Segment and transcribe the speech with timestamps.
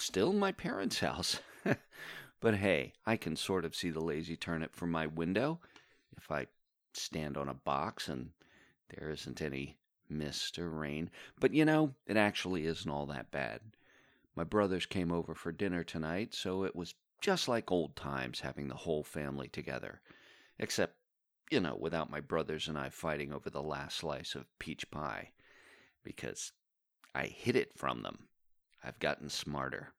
[0.00, 1.40] still my parents' house.
[2.40, 5.60] but hey, I can sort of see the lazy turnip from my window
[6.16, 6.46] if I
[6.92, 8.30] stand on a box and
[8.88, 9.78] there isn't any
[10.08, 11.10] mist or rain.
[11.38, 13.60] But you know, it actually isn't all that bad.
[14.34, 18.68] My brothers came over for dinner tonight, so it was just like old times having
[18.68, 20.00] the whole family together.
[20.58, 20.96] Except,
[21.50, 25.32] you know, without my brothers and I fighting over the last slice of peach pie.
[26.02, 26.52] Because
[27.14, 28.29] I hid it from them.
[28.82, 29.92] I've gotten smarter.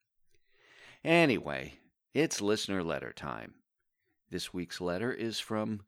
[1.04, 1.74] Anyway,
[2.14, 3.54] it's listener letter time.
[4.30, 5.82] This week's letter is from,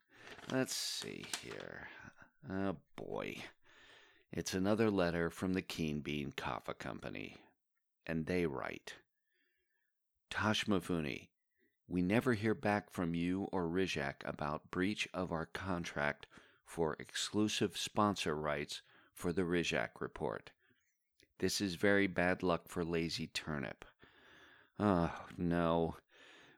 [0.51, 1.87] let's see here.
[2.51, 3.37] Oh boy.
[4.31, 7.37] It's another letter from the Keenbean Kaffa Company.
[8.05, 8.95] And they write
[10.31, 11.27] Toshmifune,
[11.87, 16.25] we never hear back from you or Rizak about breach of our contract
[16.65, 18.81] for exclusive sponsor rights
[19.13, 20.51] for the Rizak report.
[21.39, 23.85] This is very bad luck for Lazy Turnip.
[24.79, 25.97] Oh, no.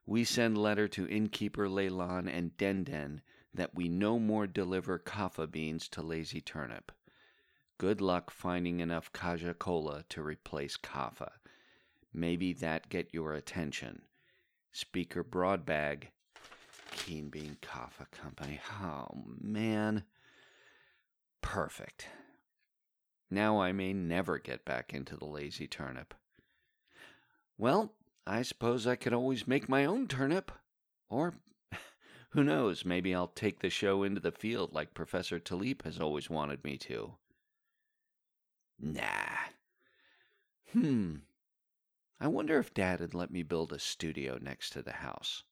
[0.05, 3.21] We send letter to innkeeper Leylan and Denden
[3.53, 6.91] that we no more deliver kaffa beans to Lazy Turnip.
[7.77, 11.31] Good luck finding enough kaja cola to replace kaffa.
[12.13, 14.03] Maybe that get your attention.
[14.71, 16.05] Speaker Broadbag,
[16.93, 18.59] Keenbean Kaffa Company.
[18.81, 19.07] Oh,
[19.41, 20.03] man.
[21.41, 22.07] Perfect.
[23.29, 26.13] Now I may never get back into the lazy turnip.
[27.57, 27.93] Well,
[28.27, 30.51] I suppose I could always make my own turnip.
[31.09, 31.35] Or,
[32.31, 36.29] who knows, maybe I'll take the show into the field like Professor Taliep has always
[36.29, 37.13] wanted me to.
[38.79, 39.01] Nah.
[40.73, 41.15] Hmm.
[42.19, 45.43] I wonder if Dad had let me build a studio next to the house.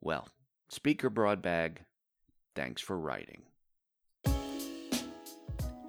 [0.00, 0.28] Well,
[0.68, 1.78] Speaker Broadbag,
[2.54, 3.42] thanks for writing.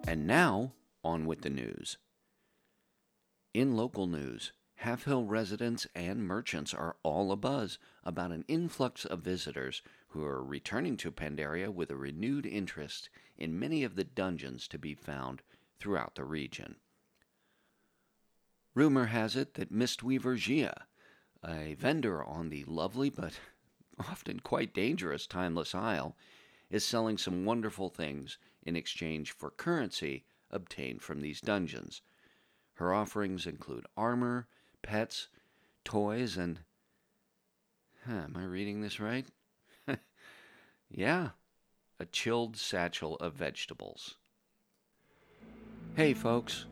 [0.07, 0.73] And now,
[1.03, 1.97] on with the news.
[3.55, 4.51] In local news,
[4.83, 10.95] Halfhill residents and merchants are all abuzz about an influx of visitors who are returning
[10.97, 15.41] to Pandaria with a renewed interest in many of the dungeons to be found
[15.79, 16.75] throughout the region.
[18.75, 20.83] Rumor has it that Mistweaver Xia,
[21.43, 23.39] a vendor on the lovely but
[23.99, 26.15] often quite dangerous Timeless Isle,
[26.69, 32.01] is selling some wonderful things in exchange for currency obtained from these dungeons.
[32.75, 34.47] Her offerings include armor,
[34.81, 35.27] pets,
[35.83, 36.59] toys, and.
[38.05, 39.25] Huh, am I reading this right?
[40.89, 41.29] yeah,
[41.99, 44.15] a chilled satchel of vegetables.
[45.95, 46.65] Hey, folks,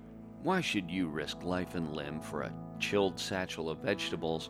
[0.44, 4.50] why should you risk life and limb for a chilled satchel of vegetables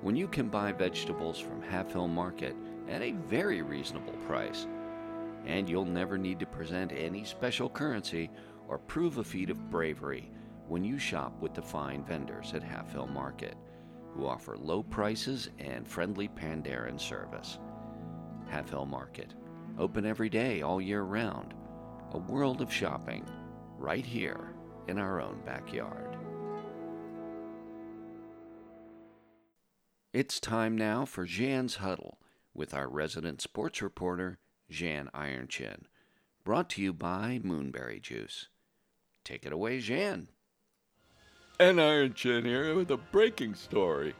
[0.00, 2.54] when you can buy vegetables from Halfhill Market
[2.88, 4.66] at a very reasonable price?
[5.46, 8.30] And you'll never need to present any special currency
[8.68, 10.30] or prove a feat of bravery
[10.68, 13.56] when you shop with the fine vendors at Halfhill Market,
[14.14, 17.58] who offer low prices and friendly Pandaren service.
[18.50, 19.34] Halfhill Market,
[19.78, 21.54] open every day all year round.
[22.12, 23.26] A world of shopping
[23.78, 24.54] right here
[24.86, 26.16] in our own backyard.
[30.12, 32.18] It's time now for Zhan's Huddle
[32.52, 34.38] with our resident sports reporter,
[34.72, 35.82] Zhan Ironchin.
[36.44, 38.48] Brought to you by Moonberry Juice.
[39.22, 40.26] Take it away, Zhan.
[41.60, 44.14] And Ironchin here with a breaking story.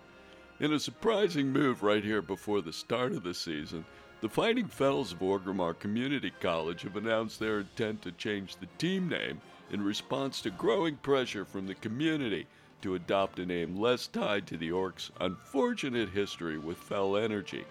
[0.60, 3.84] In a surprising move right here before the start of the season,
[4.20, 9.08] the Fighting Fels of Orgrimmar Community College have announced their intent to change the team
[9.08, 9.40] name
[9.72, 12.46] in response to growing pressure from the community
[12.82, 17.64] to adopt a name less tied to the Orcs' unfortunate history with Fel Energy.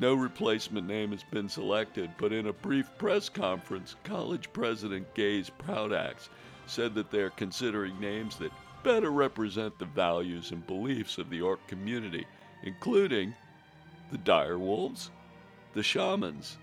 [0.00, 5.50] No replacement name has been selected, but in a brief press conference, college president Gaze
[5.50, 6.30] Proudax
[6.66, 8.50] said that they're considering names that
[8.82, 12.26] better represent the values and beliefs of the orc community,
[12.62, 13.34] including
[14.10, 15.10] the Direwolves,
[15.74, 16.56] the Shamans,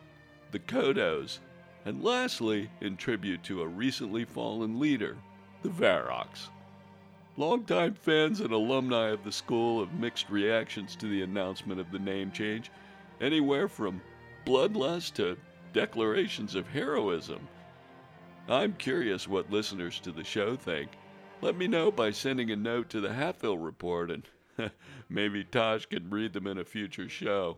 [0.50, 1.38] the Kodos,
[1.86, 5.16] and lastly, in tribute to a recently fallen leader,
[5.62, 6.50] the Varoks.
[7.38, 12.00] Longtime fans and alumni of the school have mixed reactions to the announcement of the
[12.00, 12.72] name change
[13.22, 14.02] anywhere from
[14.46, 15.38] bloodlust to
[15.74, 17.48] declarations of heroism.
[18.50, 20.92] I'm curious what listeners to the show think.
[21.42, 24.24] let me know by sending a note to the Halfhill Report, and
[25.10, 27.58] maybe Tosh can read them in a future show.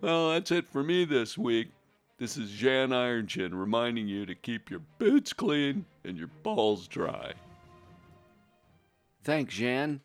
[0.00, 1.68] Well, that's it for me this week.
[2.18, 7.32] This is Zhan Ironchin reminding you to keep your boots clean and your balls dry.
[9.24, 10.00] Thanks, Zhan.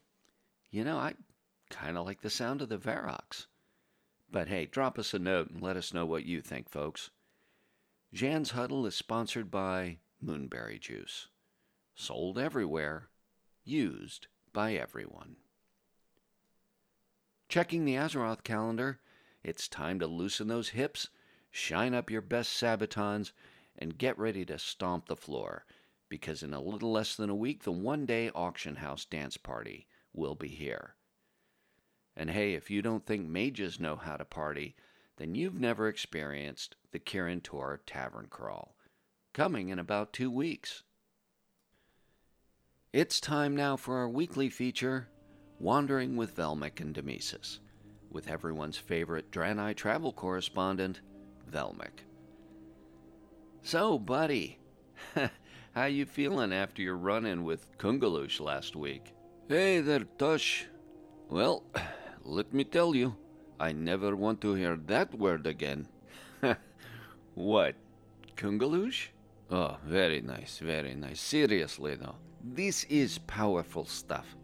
[0.71, 1.13] You know, I
[1.69, 3.45] kind of like the sound of the Varoks.
[4.31, 7.09] But hey, drop us a note and let us know what you think, folks.
[8.15, 11.27] Zhan's Huddle is sponsored by Moonberry Juice.
[11.95, 13.09] Sold everywhere,
[13.63, 15.37] used by everyone.
[17.47, 18.99] Checking the Azeroth calendar,
[19.43, 21.09] it's time to loosen those hips,
[21.49, 23.31] shine up your best Sabatons,
[23.77, 25.65] and get ready to stomp the floor,
[26.09, 29.87] because in a little less than a week, the one day auction house dance party
[30.13, 30.95] will be here.
[32.19, 34.75] And hey, if you don't think mages know how to party,
[35.15, 38.75] then you've never experienced the Kirin Tor Tavern Crawl,
[39.31, 40.83] coming in about two weeks.
[42.91, 45.07] It's time now for our weekly feature,
[45.59, 47.59] Wandering with Velmic and Demesis,
[48.11, 50.99] with everyone's favorite Draenei travel correspondent,
[51.49, 52.03] Velmic.
[53.61, 54.59] So, buddy,
[55.73, 59.13] how you feeling after your run-in with Kungaloosh last week?
[59.47, 60.65] Hey there, Tosh.
[61.29, 61.63] Well,
[62.23, 63.15] let me tell you,
[63.59, 65.87] I never want to hear that word again.
[67.35, 67.75] what,
[68.35, 69.07] Kungaloosh?
[69.51, 71.19] Oh, very nice, very nice.
[71.19, 74.35] Seriously, though, this is powerful stuff.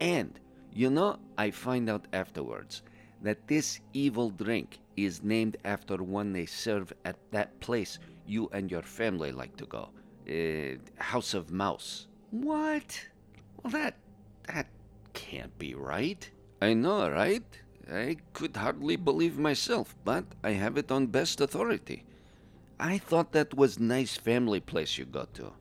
[0.00, 0.38] And,
[0.72, 2.82] you know, I find out afterwards
[3.22, 8.70] that this evil drink is named after one they serve at that place you and
[8.70, 9.90] your family like to go.
[10.28, 12.06] Uh, House of Mouse.
[12.30, 13.00] What?
[13.62, 13.96] Well, that.
[14.46, 14.68] that
[15.12, 16.30] can't be right.
[16.60, 17.44] I know, right?
[17.90, 22.04] I could hardly believe myself, but I have it on best authority.
[22.78, 25.52] I thought that was nice family place you go to.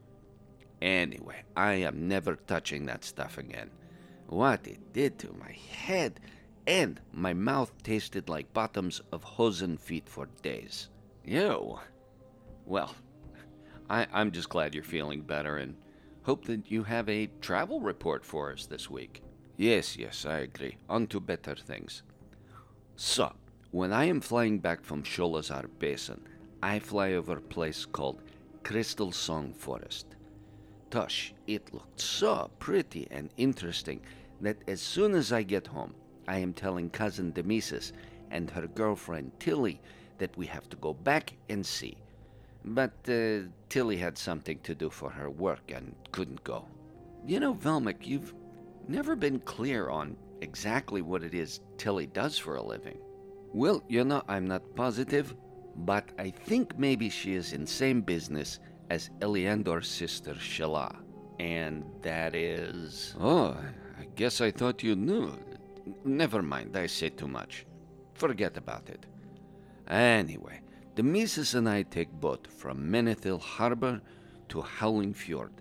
[0.82, 3.70] Anyway, I am never touching that stuff again.
[4.28, 6.20] What it did to my head,
[6.68, 10.90] and my mouth tasted like bottoms of hozen feet for days.
[11.26, 11.80] Ew.
[12.66, 12.94] Well,
[13.90, 15.76] I, I'm just glad you're feeling better and
[16.24, 19.24] hope that you have a travel report for us this week.
[19.60, 20.78] Yes, yes, I agree.
[20.88, 22.02] On to better things.
[22.96, 23.34] So,
[23.72, 26.22] when I am flying back from Sholazar Basin,
[26.64, 28.22] I fly over a place called
[28.64, 30.16] Crystalsong Forest.
[30.90, 34.00] Tush, it looked so pretty and interesting
[34.40, 35.94] that as soon as I get home,
[36.26, 37.92] I am telling cousin Demesis
[38.32, 39.82] and her girlfriend Tilly
[40.20, 41.98] that we have to go back and see.
[42.64, 46.66] But uh, Tilly had something to do for her work and couldn't go.
[47.28, 48.34] You know, Velmic, you've
[48.90, 52.98] never been clear on exactly what it is Tilly does for a living.
[53.54, 55.36] Well, you know, I'm not positive,
[55.76, 58.60] but I think maybe she is in same business
[58.90, 60.96] as Eliandor's sister Shala.
[61.40, 63.16] And that is.
[63.20, 63.56] Oh,
[64.00, 65.38] I guess I thought you knew.
[66.04, 67.66] Never mind, I say too much.
[68.14, 69.06] Forget about it.
[69.88, 70.62] Anyway,
[70.96, 74.02] the Mises and I take boat from Menethil Harbor
[74.50, 75.54] to Howling Fjord,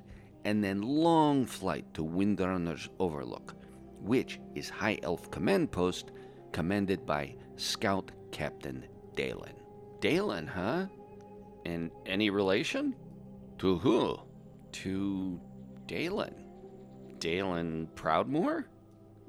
[0.44, 3.54] and then long flight to Windrunner's Overlook,
[4.00, 6.12] which is High Elf Command Post
[6.52, 9.54] commanded by Scout Captain Daelin.
[10.00, 10.86] Daelin, huh?
[11.66, 12.94] And any relation?
[13.58, 14.18] To who?
[14.72, 15.40] To
[15.86, 16.34] Daelin.
[17.18, 18.64] Daelin Proudmoore?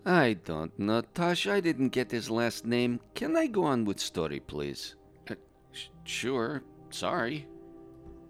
[0.06, 1.48] I don't know, Tosh.
[1.48, 3.00] I didn't get his last name.
[3.16, 4.96] Can I go on with story, please?
[5.30, 5.36] Uh,
[5.72, 6.64] sh- sure.
[6.90, 7.48] Sorry.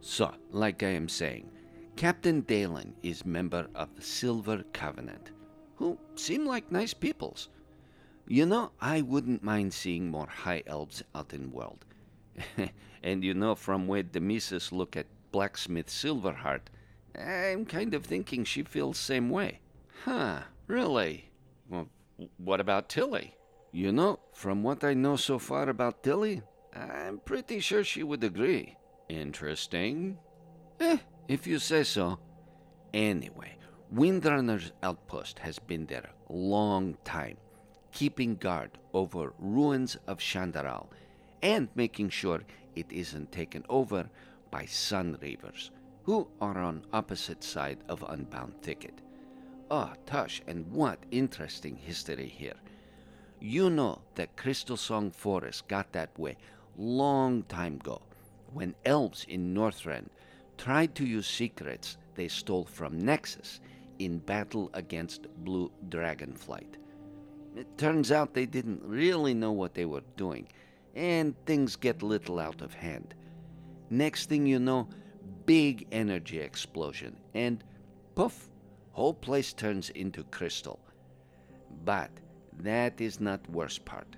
[0.02, 1.52] So, like I am saying,
[2.00, 5.32] Captain Daelin is member of the Silver Covenant,
[5.76, 7.50] who seem like nice peoples.
[8.26, 11.84] You know, I wouldn't mind seeing more high elves out in world.
[13.04, 16.62] and you know, from where Demesis look at blacksmith Silverheart,
[17.20, 19.60] I'm kind of thinking she feels same way.
[20.06, 21.32] Huh, really?
[21.68, 21.90] Well,
[22.38, 23.36] what about Tilly?
[23.74, 28.24] You know, from what I know so far about Tilly, I'm pretty sure she would
[28.24, 28.78] agree.
[29.10, 30.18] Interesting.
[30.80, 32.20] Eh, if you say so.
[32.92, 33.56] Anyway,
[33.94, 37.38] Windrunner's outpost has been there a long time,
[37.92, 40.88] keeping guard over ruins of Shandaral
[41.44, 42.42] and making sure
[42.76, 44.10] it isn't taken over
[44.50, 45.70] by Sunreavers,
[46.04, 49.00] who are on opposite side of Unbound Thicket.
[49.70, 52.58] Ah, oh, Tush, and what interesting history here.
[53.40, 56.38] You know that Crystalsong Forest got that way
[56.76, 58.02] long time ago,
[58.52, 60.10] when elves in Northrend
[60.60, 63.62] tried to use secrets they stole from Nexus
[64.00, 66.76] in battle against Blue Dragonflight.
[67.56, 70.50] It turns out they didn't really know what they were doing,
[70.96, 73.16] and things get little out of hand.
[73.90, 74.90] Next thing you know,
[75.46, 77.64] big energy explosion, and
[78.16, 78.50] poof,
[78.92, 80.82] whole place turns into crystal.
[81.86, 82.12] But
[82.60, 84.18] that is not worst part.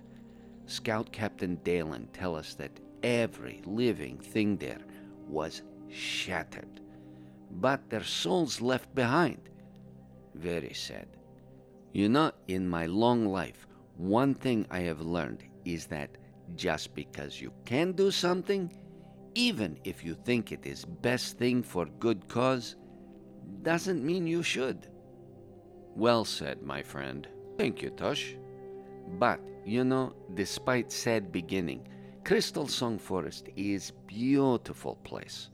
[0.66, 4.82] Scout Captain Daelin tell us that every living thing there
[5.28, 6.82] was shattered,
[7.52, 9.50] but their souls left behind.
[10.36, 11.08] Very sad.
[11.94, 13.68] You know, in my long life,
[13.98, 16.18] one thing I have learned is that
[16.56, 18.72] just because you can do something,
[19.36, 22.76] even if you think it is best thing for good cause,
[23.62, 24.88] doesn't mean you should.
[25.96, 27.28] Well said, my friend.
[27.58, 28.36] Thank you, Tosh.
[29.20, 31.88] But, you know, despite sad beginning,
[32.24, 35.51] Crystalsong Forest is beautiful place.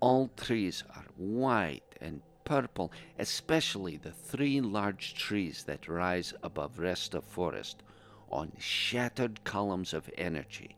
[0.00, 7.14] All trees are white and purple, especially the three large trees that rise above rest
[7.14, 7.82] of forest
[8.30, 10.76] on shattered columns of energy,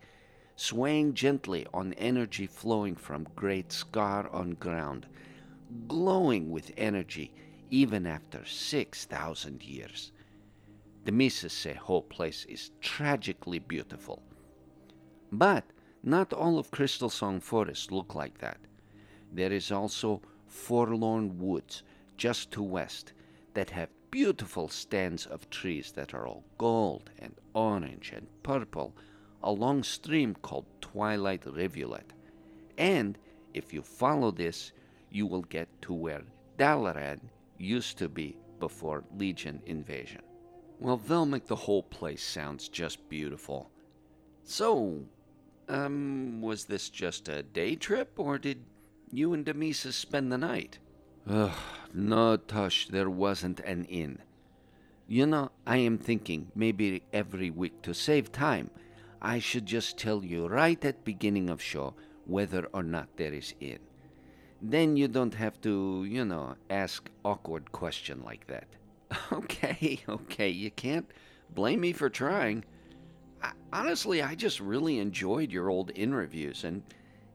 [0.56, 5.06] swaying gently on energy flowing from great scar on ground,
[5.86, 7.32] glowing with energy
[7.70, 10.12] even after 6,000 years.
[11.04, 14.22] The Mises say whole place is tragically beautiful.
[15.30, 15.64] But
[16.02, 18.58] not all of Crystalsong Forest look like that.
[19.32, 21.82] There is also Forlorn Woods
[22.16, 23.12] just to west
[23.54, 28.94] that have beautiful stands of trees that are all gold and orange and purple,
[29.42, 32.12] a long stream called Twilight Rivulet.
[32.76, 33.16] And
[33.54, 34.72] if you follow this,
[35.10, 36.22] you will get to where
[36.58, 37.20] Dalaran
[37.58, 40.22] used to be before Legion invasion.
[40.78, 43.70] Well, Velmic, the whole place sounds just beautiful.
[44.44, 45.04] So,
[45.68, 48.64] um, was this just a day trip, or did
[49.12, 50.78] you and Demesis spend the night?
[51.28, 51.56] Ugh,
[51.92, 54.18] no, Tosh, there wasn't an inn.
[55.06, 58.70] You know, I am thinking maybe every week to save time,
[59.20, 61.94] I should just tell you right at beginning of show
[62.26, 63.80] whether or not there is inn.
[64.62, 68.66] Then you don't have to, you know, ask awkward question like that.
[69.32, 71.10] Okay, okay, you can't
[71.54, 72.64] blame me for trying.
[73.42, 76.82] I, honestly, I just really enjoyed your old inn reviews, and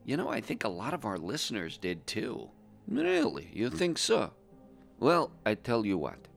[0.06, 2.50] you know, I think a lot of our listeners did too.
[2.88, 3.50] Really?
[3.52, 4.32] You think so?
[5.00, 6.28] Well, I tell you what.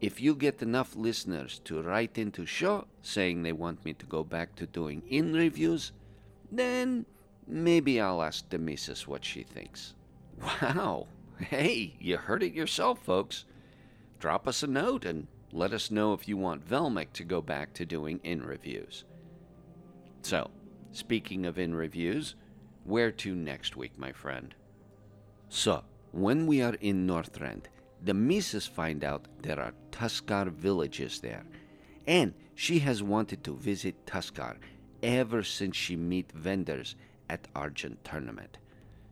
[0.00, 4.24] If you get enough listeners to write into show saying they want me to go
[4.24, 5.92] back to doing in reviews,
[6.50, 7.06] then
[7.46, 9.94] maybe I'll ask the missus what she thinks.
[10.40, 11.06] Wow.
[11.38, 13.44] Hey, you heard it yourself, folks
[14.22, 17.74] drop us a note and let us know if you want Velmic to go back
[17.74, 19.04] to doing in reviews.
[20.22, 20.48] So,
[20.92, 22.36] speaking of in reviews,
[22.84, 24.54] where to next week, my friend?
[25.48, 27.64] So, when we are in Northrend,
[28.04, 31.44] the missus find out there are Tuskarr villages there,
[32.06, 34.56] and she has wanted to visit Tuskarr
[35.02, 36.96] ever since she meet vendors
[37.28, 38.58] at Argent tournament.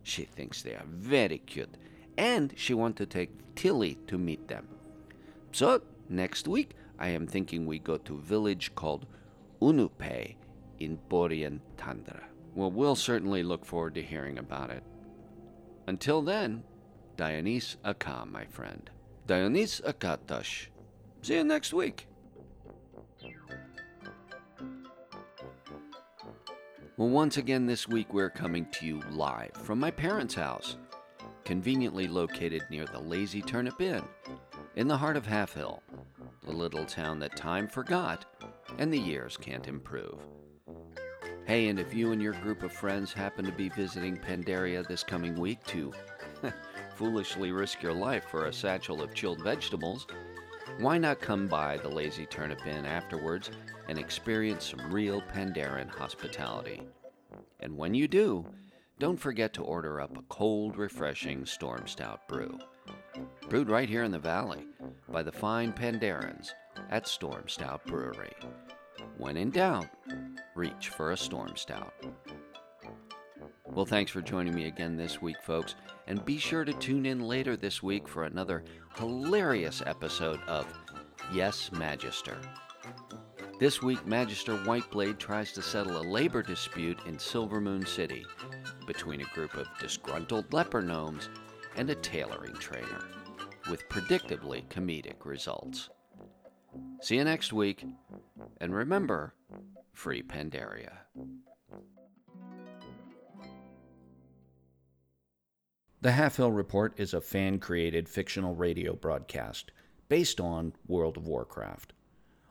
[0.03, 1.77] She thinks they are very cute,
[2.17, 4.67] and she want to take Tilly to meet them.
[5.51, 9.05] So, next week, I am thinking we go to village called
[9.61, 10.35] Unupe
[10.79, 12.30] in Borean Tundra.
[12.53, 14.83] Well, we'll certainly look forward to hearing about it.
[15.87, 16.63] Until then,
[17.17, 18.89] Dionys Akam, my friend.
[19.27, 20.67] Dionys Akatosh.
[21.21, 22.07] See you next week.
[26.97, 30.77] Well, once again this week we're coming to you live from my parents' house,
[31.45, 34.03] conveniently located near the Lazy Turnip Inn
[34.75, 35.79] in the heart of Halfhill,
[36.43, 38.25] the little town that time forgot
[38.77, 40.19] and the years can't improve.
[41.45, 45.03] Hey, and if you and your group of friends happen to be visiting Pandaria this
[45.03, 45.91] coming week to
[46.95, 50.07] foolishly risk your life for a satchel of chilled vegetables,
[50.79, 53.51] why not come by the Lazy Turnip Inn afterwards
[53.89, 56.81] and experience some real Pandaren hospitality?
[57.59, 58.45] And when you do,
[58.99, 62.57] don't forget to order up a cold, refreshing Stormstout brew
[63.49, 64.65] brewed right here in the valley
[65.09, 66.51] by the fine Pandarans
[66.89, 68.33] at Stormstout Brewery.
[69.17, 69.87] When in doubt,
[70.55, 71.91] reach for a Stormstout.
[73.67, 75.75] Well, thanks for joining me again this week, folks,
[76.07, 78.63] and be sure to tune in later this week for another
[78.97, 80.67] hilarious episode of
[81.31, 82.37] Yes, Magister.
[83.59, 88.25] This week, Magister Whiteblade tries to settle a labor dispute in Silvermoon City
[88.87, 91.29] between a group of disgruntled leper gnomes
[91.77, 93.05] and a tailoring trainer
[93.69, 95.89] with predictably comedic results.
[97.01, 97.85] See you next week,
[98.61, 99.33] and remember
[99.91, 100.93] free Pandaria.
[105.99, 109.71] The Halfhill Report is a fan created fictional radio broadcast
[110.07, 111.91] based on World of Warcraft.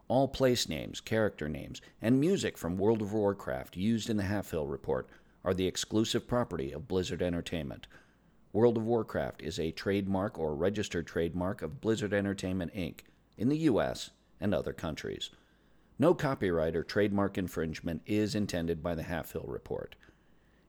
[0.08, 4.70] All place names, character names, and music from World of Warcraft used in the Halfhill
[4.70, 5.08] Report
[5.44, 7.86] are the exclusive property of Blizzard Entertainment
[8.52, 13.02] World of Warcraft is a trademark or registered trademark of Blizzard Entertainment Inc.
[13.38, 14.10] in the U.S.
[14.40, 15.30] and other countries.
[16.00, 19.94] No copyright or trademark infringement is intended by the Halfhill Report.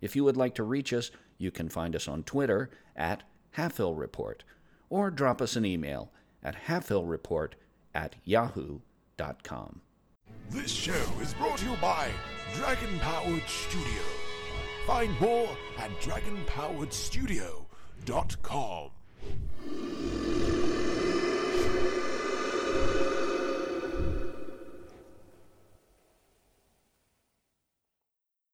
[0.01, 3.23] If you would like to reach us, you can find us on Twitter at
[3.55, 4.43] Halfhill Report
[4.89, 6.11] or drop us an email
[6.43, 7.51] at halfhillreport
[7.95, 9.79] at yahoo.com.
[10.49, 12.09] This show is brought to you by
[12.55, 14.03] Dragon Powered Studio.
[14.85, 18.91] Find more at dragonpoweredstudio.com.